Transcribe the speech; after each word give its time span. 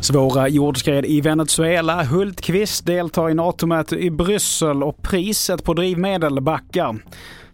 Svåra 0.00 0.48
jordskred 0.48 1.04
i 1.04 1.20
Venezuela, 1.20 2.04
Hultqvist 2.04 2.86
deltar 2.86 3.30
i 3.30 3.34
NATO-möte 3.34 3.96
i 3.96 4.10
Bryssel 4.10 4.82
och 4.82 5.02
priset 5.02 5.64
på 5.64 5.74
drivmedel 5.74 6.40
backar. 6.40 6.96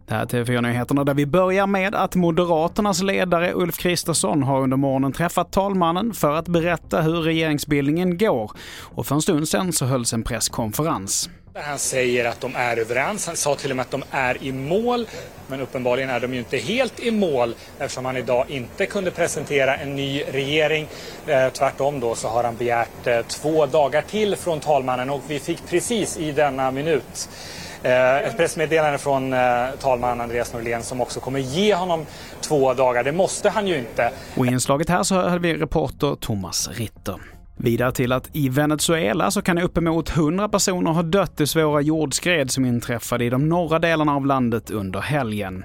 Det 0.06 0.14
här 0.14 0.22
är 0.22 0.26
TV4-nyheterna 0.26 1.04
där 1.04 1.14
vi 1.14 1.26
börjar 1.26 1.66
med 1.66 1.94
att 1.94 2.14
Moderaternas 2.14 3.02
ledare 3.02 3.52
Ulf 3.54 3.78
Kristersson 3.78 4.42
har 4.42 4.60
under 4.60 4.76
morgonen 4.76 5.12
träffat 5.12 5.52
talmannen 5.52 6.14
för 6.14 6.34
att 6.34 6.48
berätta 6.48 7.02
hur 7.02 7.22
regeringsbildningen 7.22 8.18
går. 8.18 8.50
Och 8.80 9.06
för 9.06 9.14
en 9.14 9.22
stund 9.22 9.48
sedan 9.48 9.72
så 9.72 9.84
hölls 9.84 10.12
en 10.12 10.22
presskonferens. 10.22 11.28
Han 11.56 11.78
säger 11.78 12.24
att 12.24 12.40
de 12.40 12.56
är 12.56 12.76
överens. 12.76 13.26
Han 13.26 13.36
sa 13.36 13.54
till 13.54 13.70
och 13.70 13.76
med 13.76 13.82
att 13.82 13.90
de 13.90 14.02
är 14.10 14.44
i 14.44 14.52
mål. 14.52 15.06
Men 15.48 15.60
uppenbarligen 15.60 16.10
är 16.10 16.20
de 16.20 16.32
ju 16.32 16.38
inte 16.38 16.56
helt 16.56 17.00
i 17.00 17.10
mål 17.10 17.54
eftersom 17.78 18.04
han 18.04 18.16
idag 18.16 18.44
inte 18.48 18.86
kunde 18.86 19.10
presentera 19.10 19.76
en 19.76 19.96
ny 19.96 20.22
regering. 20.22 20.88
Eh, 21.26 21.48
tvärtom 21.48 22.00
då 22.00 22.14
så 22.14 22.28
har 22.28 22.44
han 22.44 22.56
begärt 22.56 23.06
eh, 23.06 23.20
två 23.22 23.66
dagar 23.66 24.02
till 24.02 24.36
från 24.36 24.60
talmannen 24.60 25.10
och 25.10 25.22
vi 25.28 25.40
fick 25.40 25.66
precis 25.68 26.16
i 26.16 26.32
denna 26.32 26.70
minut 26.70 27.28
Eh, 27.84 28.16
ett 28.16 28.36
pressmeddelande 28.36 28.98
från 28.98 29.32
eh, 29.32 29.38
talman 29.80 30.20
Andreas 30.20 30.52
Norlén 30.52 30.82
som 30.82 31.00
också 31.00 31.20
kommer 31.20 31.40
ge 31.40 31.74
honom 31.74 32.06
två 32.40 32.74
dagar. 32.74 33.04
Det 33.04 33.12
måste 33.12 33.50
han 33.50 33.66
ju 33.66 33.78
inte. 33.78 34.10
Och 34.36 34.46
i 34.46 34.48
inslaget 34.48 34.88
här 34.88 35.02
så 35.02 35.14
hade 35.14 35.38
vi 35.38 35.54
reporter 35.54 36.14
Thomas 36.20 36.68
Ritter. 36.72 37.16
Vidare 37.56 37.92
till 37.92 38.12
att 38.12 38.30
i 38.32 38.48
Venezuela 38.48 39.30
så 39.30 39.42
kan 39.42 39.58
uppemot 39.58 40.16
100 40.16 40.48
personer 40.48 40.90
ha 40.90 41.02
dött 41.02 41.40
i 41.40 41.46
svåra 41.46 41.80
jordskred 41.80 42.50
som 42.50 42.64
inträffade 42.64 43.24
i 43.24 43.30
de 43.30 43.48
norra 43.48 43.78
delarna 43.78 44.14
av 44.14 44.26
landet 44.26 44.70
under 44.70 45.00
helgen. 45.00 45.64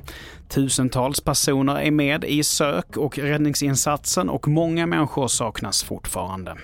Tusentals 0.49 1.21
personer 1.21 1.81
är 1.81 1.91
med 1.91 2.23
i 2.23 2.43
sök 2.43 2.97
och 2.97 3.17
räddningsinsatsen 3.17 4.29
och 4.29 4.47
många 4.47 4.85
människor 4.85 5.27
saknas 5.27 5.83
fortfarande. 5.83 6.55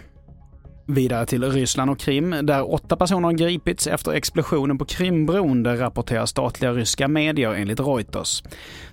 Vidare 0.88 1.26
till 1.26 1.52
Ryssland 1.52 1.92
och 1.92 2.00
Krim, 2.00 2.36
där 2.44 2.74
åtta 2.74 2.96
personer 2.96 3.24
har 3.24 3.34
gripits 3.34 3.88
efter 3.88 4.12
explosionen 4.12 4.78
på 4.78 4.86
Krimbron, 4.86 5.64
det 5.64 5.76
rapporterar 5.76 6.26
statliga 6.26 6.72
ryska 6.72 7.08
medier 7.08 7.54
enligt 7.54 7.80
Reuters. 7.80 8.44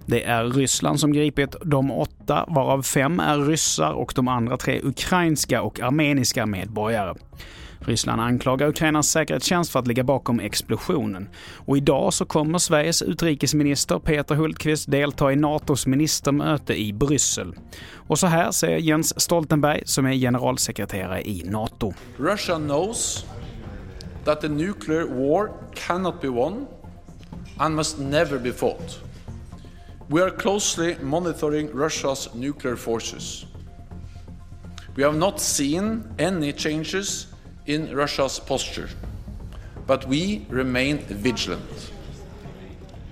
Det 0.07 0.25
är 0.25 0.45
Ryssland 0.45 1.01
som 1.01 1.12
gripit 1.12 1.57
de 1.65 1.91
åtta, 1.91 2.45
varav 2.49 2.83
fem 2.83 3.21
är 3.21 3.39
ryssar 3.39 3.93
och 3.93 4.12
de 4.17 4.29
andra 4.29 4.57
tre 4.57 4.81
ukrainska 4.83 5.62
och 5.62 5.81
armeniska 5.81 6.47
medborgare. 6.47 7.15
Ryssland 7.87 8.21
anklagar 8.21 8.69
Ukrainas 8.69 9.09
säkerhetstjänst 9.09 9.73
för 9.73 9.79
att 9.79 9.87
ligga 9.87 10.05
bakom 10.05 10.41
explosionen. 10.41 11.29
Och 11.55 11.77
idag 11.77 12.15
så 12.15 12.25
kommer 12.25 12.59
Sveriges 12.59 13.03
utrikesminister 13.03 13.99
Peter 13.99 14.34
Hultqvist 14.34 14.91
delta 14.91 15.33
i 15.33 15.37
NATOs 15.37 15.87
ministermöte 15.87 16.81
i 16.81 16.93
Bryssel. 16.93 17.55
Och 17.95 18.19
så 18.19 18.27
här 18.27 18.51
säger 18.51 18.79
Jens 18.79 19.21
Stoltenberg 19.21 19.83
som 19.84 20.06
är 20.06 20.15
generalsekreterare 20.15 21.23
i 21.23 21.43
NATO. 21.47 21.81
NATO. 21.83 21.97
Russia 22.19 22.58
knows 22.58 23.25
that 24.25 24.41
the 24.41 24.48
nuclear 24.48 25.06
war 25.06 25.52
cannot 25.75 26.20
be 26.22 26.28
won 26.28 26.69
and 27.58 27.75
must 27.75 27.98
never 27.98 28.38
be 28.38 28.52
fought. 28.52 29.00
We 30.08 30.20
are 30.20 30.30
closely 30.30 30.97
monitoring 31.03 31.72
Russia's 31.72 32.33
nuclear 32.34 32.77
forces. 32.77 33.47
We 34.94 35.03
have 35.03 35.16
not 35.16 35.41
seen 35.41 36.05
any 36.19 36.53
changes 36.53 37.27
in 37.66 37.94
Russia's 37.94 38.38
posture. 38.38 38.88
But 39.86 40.06
we 40.06 40.47
remain 40.48 40.98
vigilant. 40.98 41.91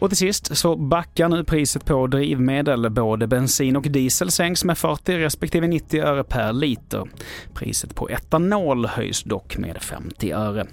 Och 0.00 0.10
till 0.10 0.16
sist 0.16 0.56
så 0.56 0.76
backar 0.76 1.28
nu 1.28 1.44
priset 1.44 1.84
på 1.84 2.06
drivmedel. 2.06 2.90
Både 2.90 3.26
bensin 3.26 3.76
och 3.76 3.82
diesel 3.82 4.30
sänks 4.30 4.64
med 4.64 4.78
40 4.78 5.18
respektive 5.18 5.66
90 5.66 6.02
öre 6.02 6.24
per 6.24 6.52
liter. 6.52 7.08
Priset 7.54 7.94
på 7.94 8.10
etanol 8.10 8.86
höjs 8.86 9.22
dock 9.22 9.56
med 9.56 9.82
50 9.82 10.32
öre. 10.32 10.66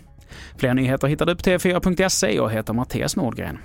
Fler 0.58 0.74
nyheter 0.74 1.08
hittar 1.08 1.26
du 1.26 1.36
på 1.36 1.42
tv4.se. 1.42 2.36
Jag 2.36 2.50
heter 2.50 2.74
Mattias 2.74 3.16
Nordgren. 3.16 3.60